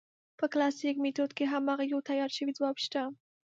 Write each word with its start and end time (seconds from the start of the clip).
په 0.39 0.45
کلاسیک 0.53 0.95
میتود 1.03 1.31
کې 1.37 1.45
هماغه 1.53 1.83
یو 1.93 1.99
تیار 2.09 2.29
شوی 2.37 2.51
ځواب 2.57 2.75
شته. 2.85 3.01